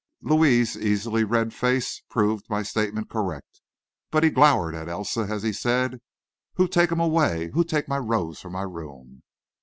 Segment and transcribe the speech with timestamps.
[0.23, 3.61] Louis's easily read face proved my statement correct,
[4.09, 6.01] but he glowered at Elsa, as he said:
[6.55, 7.51] "Who take him away?
[7.53, 9.21] who take my rose from my room."